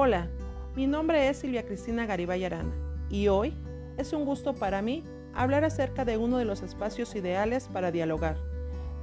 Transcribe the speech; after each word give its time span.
Hola, 0.00 0.28
mi 0.76 0.86
nombre 0.86 1.28
es 1.28 1.38
Silvia 1.38 1.66
Cristina 1.66 2.06
Garibay 2.06 2.44
Arana 2.44 2.72
y 3.10 3.26
hoy 3.26 3.52
es 3.96 4.12
un 4.12 4.24
gusto 4.24 4.54
para 4.54 4.80
mí 4.80 5.02
hablar 5.34 5.64
acerca 5.64 6.04
de 6.04 6.16
uno 6.16 6.38
de 6.38 6.44
los 6.44 6.62
espacios 6.62 7.16
ideales 7.16 7.66
para 7.66 7.90
dialogar, 7.90 8.36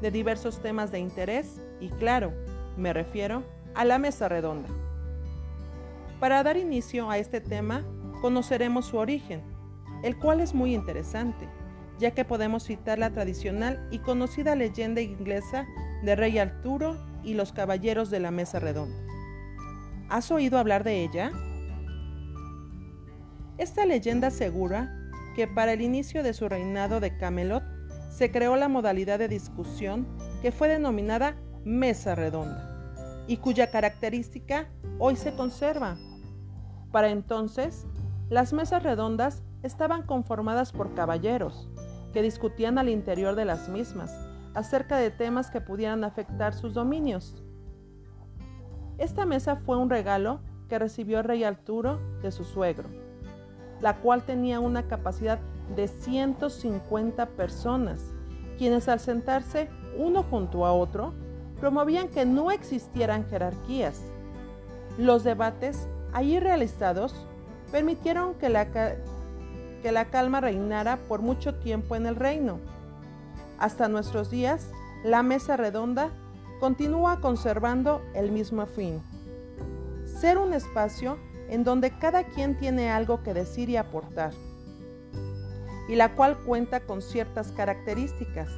de 0.01 0.09
diversos 0.09 0.61
temas 0.61 0.93
de 0.93 0.99
interés 0.99 1.61
y 1.81 1.89
claro, 1.89 2.31
me 2.77 2.93
refiero 2.93 3.43
a 3.73 3.83
la 3.83 3.99
mesa 3.99 4.29
redonda. 4.29 4.69
Para 6.21 6.41
dar 6.43 6.55
inicio 6.55 7.09
a 7.09 7.17
este 7.17 7.41
tema, 7.41 7.83
conoceremos 8.21 8.85
su 8.85 8.95
origen, 8.95 9.41
el 10.01 10.17
cual 10.17 10.39
es 10.39 10.53
muy 10.53 10.73
interesante, 10.73 11.49
ya 11.99 12.11
que 12.11 12.23
podemos 12.23 12.63
citar 12.63 12.99
la 12.99 13.11
tradicional 13.11 13.85
y 13.91 13.99
conocida 13.99 14.55
leyenda 14.55 15.01
inglesa 15.01 15.67
de 16.03 16.15
Rey 16.15 16.39
Arturo 16.39 16.95
y 17.21 17.33
los 17.33 17.51
Caballeros 17.51 18.09
de 18.09 18.21
la 18.21 18.31
Mesa 18.31 18.59
Redonda. 18.61 19.04
¿Has 20.09 20.29
oído 20.29 20.59
hablar 20.59 20.83
de 20.83 21.03
ella? 21.03 21.31
Esta 23.57 23.85
leyenda 23.85 24.27
asegura 24.27 24.95
que 25.35 25.47
para 25.47 25.73
el 25.73 25.81
inicio 25.81 26.21
de 26.21 26.33
su 26.33 26.47
reinado 26.47 26.99
de 26.99 27.17
Camelot 27.17 27.63
se 28.09 28.31
creó 28.31 28.55
la 28.55 28.67
modalidad 28.67 29.17
de 29.17 29.27
discusión 29.27 30.07
que 30.41 30.51
fue 30.51 30.67
denominada 30.67 31.35
mesa 31.63 32.13
redonda 32.13 32.71
y 33.27 33.37
cuya 33.37 33.71
característica 33.71 34.67
hoy 34.99 35.15
se 35.15 35.33
conserva. 35.33 35.97
Para 36.91 37.09
entonces, 37.09 37.87
las 38.29 38.53
mesas 38.53 38.83
redondas 38.83 39.43
estaban 39.63 40.03
conformadas 40.03 40.71
por 40.71 40.93
caballeros 40.93 41.67
que 42.13 42.21
discutían 42.21 42.77
al 42.77 42.89
interior 42.89 43.35
de 43.35 43.45
las 43.45 43.69
mismas 43.69 44.13
acerca 44.53 44.97
de 44.97 45.11
temas 45.11 45.49
que 45.49 45.61
pudieran 45.61 46.03
afectar 46.03 46.53
sus 46.53 46.73
dominios. 46.73 47.41
Esta 48.97 49.25
mesa 49.25 49.57
fue 49.57 49.77
un 49.77 49.89
regalo 49.89 50.39
que 50.69 50.79
recibió 50.79 51.21
rey 51.21 51.43
Arturo 51.43 51.99
de 52.21 52.31
su 52.31 52.43
suegro, 52.43 52.89
la 53.81 53.97
cual 53.97 54.23
tenía 54.23 54.59
una 54.59 54.87
capacidad 54.87 55.39
de 55.75 55.87
150 55.87 57.25
personas, 57.27 57.99
quienes 58.57 58.87
al 58.87 58.99
sentarse 58.99 59.69
uno 59.97 60.23
junto 60.23 60.65
a 60.65 60.73
otro, 60.73 61.13
promovían 61.59 62.07
que 62.07 62.25
no 62.25 62.51
existieran 62.51 63.25
jerarquías. 63.27 64.01
Los 64.97 65.23
debates 65.23 65.87
allí 66.13 66.39
realizados 66.39 67.13
permitieron 67.71 68.35
que 68.35 68.49
la, 68.49 68.71
que 68.71 69.91
la 69.91 70.05
calma 70.05 70.39
reinara 70.39 70.97
por 71.07 71.21
mucho 71.21 71.55
tiempo 71.55 71.95
en 71.95 72.05
el 72.05 72.15
reino. 72.15 72.59
Hasta 73.59 73.87
nuestros 73.87 74.29
días, 74.29 74.69
la 75.03 75.23
mesa 75.23 75.57
redonda 75.57 76.11
continúa 76.59 77.19
conservando 77.19 78.01
el 78.13 78.31
mismo 78.31 78.65
fin. 78.65 79.01
Ser 80.05 80.37
un 80.37 80.53
espacio 80.53 81.17
en 81.49 81.63
donde 81.63 81.91
cada 81.97 82.23
quien 82.23 82.57
tiene 82.57 82.89
algo 82.89 83.21
que 83.23 83.33
decir 83.33 83.69
y 83.69 83.77
aportar, 83.77 84.33
y 85.87 85.95
la 85.95 86.15
cual 86.15 86.37
cuenta 86.39 86.79
con 86.79 87.01
ciertas 87.01 87.51
características, 87.51 88.49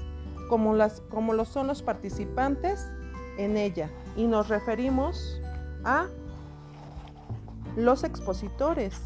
como, 0.49 0.73
las, 0.73 1.01
como 1.01 1.33
lo 1.33 1.43
son 1.43 1.67
los 1.67 1.81
participantes 1.81 2.87
en 3.37 3.57
ella, 3.57 3.89
y 4.15 4.27
nos 4.27 4.47
referimos 4.47 5.41
a 5.83 6.07
los 7.75 8.03
expositores, 8.03 8.99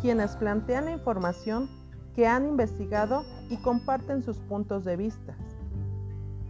quienes 0.00 0.36
plantean 0.36 0.86
la 0.86 0.92
información 0.92 1.68
que 2.14 2.26
han 2.26 2.46
investigado 2.46 3.24
y 3.48 3.56
comparten 3.58 4.22
sus 4.22 4.38
puntos 4.38 4.84
de 4.84 4.96
vista. 4.96 5.34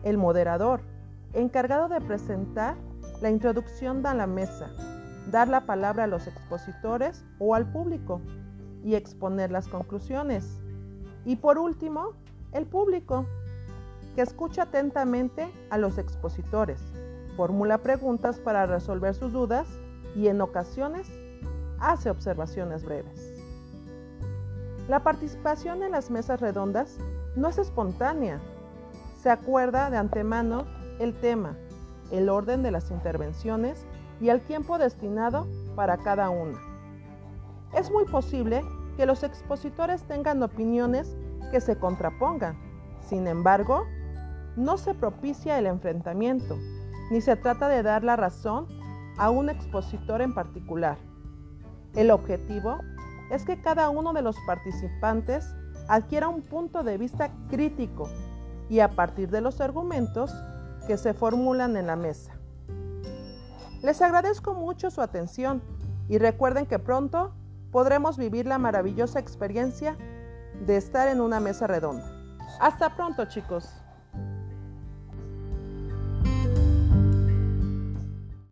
El 0.05 0.19
moderador, 0.19 0.83
encargado 1.35 1.89
de 1.89 2.01
presentar 2.01 2.77
la 3.21 3.31
introducción 3.31 4.05
a 4.07 4.15
la 4.15 4.27
mesa, 4.27 4.71
dar 5.31 5.49
la 5.49 5.63
palabra 5.67 6.05
a 6.05 6.07
los 6.09 6.27
expositores 6.27 7.25
o 7.39 7.55
al 7.55 7.71
público 7.71 8.21
y 8.85 8.95
exponer 8.95 9.51
las 9.51 9.69
conclusiones. 9.69 10.61
Y 11.25 11.37
por 11.37 11.59
último, 11.59 12.11
el 12.53 12.67
público, 12.67 13.27
que 14.15 14.23
escucha 14.23 14.65
atentamente 14.65 15.51
a 15.71 15.79
los 15.79 15.99
expositores, 15.99 16.81
formula 17.37 17.79
preguntas 17.79 18.39
para 18.39 18.67
resolver 18.67 19.15
sus 19.15 19.33
dudas 19.33 19.67
y 20.15 20.29
en 20.29 20.41
ocasiones 20.41 21.09
hace 21.79 22.11
observaciones 22.11 22.85
breves. 22.85 23.33
La 24.89 25.03
participación 25.03 25.83
en 25.83 25.93
las 25.93 26.11
mesas 26.11 26.41
redondas 26.41 26.99
no 27.37 27.49
es 27.49 27.59
espontánea. 27.59 28.41
Se 29.23 29.31
acuerda 29.31 29.89
de 29.91 29.97
antemano 29.97 30.67
el 30.99 31.15
tema, 31.21 31.57
el 32.11 32.29
orden 32.29 32.63
de 32.63 32.71
las 32.71 32.91
intervenciones 32.91 33.87
y 34.21 34.29
el 34.29 34.41
tiempo 34.41 34.79
destinado 34.79 35.47
para 35.75 35.97
cada 35.97 36.31
una. 36.31 36.59
Es 37.75 37.91
muy 37.91 38.05
posible 38.05 38.63
que 38.97 39.07
los 39.07 39.23
expositores 39.23 40.03
tengan 40.05 40.43
opiniones 40.43 41.17
que 41.51 41.61
se 41.61 41.77
contrapongan. 41.77 42.57
Sin 43.01 43.27
embargo, 43.27 43.85
no 44.57 44.77
se 44.77 44.95
propicia 44.95 45.59
el 45.59 45.67
enfrentamiento, 45.67 46.59
ni 47.11 47.21
se 47.21 47.37
trata 47.37 47.69
de 47.69 47.83
dar 47.83 48.05
la 48.05 48.17
razón 48.17 48.67
a 49.19 49.31
un 49.31 49.49
expositor 49.49 50.21
en 50.21 50.35
particular. 50.35 50.99
El 51.95 52.11
objetivo 52.11 52.79
es 53.31 53.45
que 53.45 53.61
cada 53.61 53.91
uno 53.91 54.13
de 54.13 54.23
los 54.23 54.37
participantes 54.47 55.47
adquiera 55.89 56.29
un 56.29 56.43
punto 56.43 56.83
de 56.83 56.99
vista 56.99 57.31
crítico 57.49 58.09
y 58.69 58.81
a 58.81 58.89
partir 58.89 59.31
de 59.31 59.41
los 59.41 59.61
argumentos 59.61 60.33
que 60.87 60.97
se 60.97 61.15
formulan 61.15 61.77
en 61.77 61.87
la 61.87 61.97
mesa. 61.97 62.33
Les 63.83 64.01
agradezco 64.01 64.55
mucho 64.55 64.91
su 64.91 65.01
atención 65.01 65.63
y 66.09 66.19
recuerden 66.19 66.67
que 66.67 66.79
pronto 66.79 67.35
podremos 67.71 68.17
vivir 68.17 68.47
la 68.47 68.59
maravillosa 68.59 69.19
experiencia 69.19 69.97
de 70.67 70.77
estar 70.77 71.09
en 71.09 71.21
una 71.21 71.41
mesa 71.41 71.67
redonda. 71.67 72.07
Hasta 72.61 72.95
pronto 72.95 73.25
chicos. 73.25 73.82